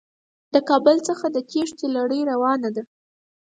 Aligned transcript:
د 0.53 0.55
کابل 0.69 0.97
څخه 1.07 1.25
د 1.29 1.37
تېښتې 1.49 1.87
لړۍ 1.95 2.21
روانه 2.31 2.69
ده. 2.75 2.83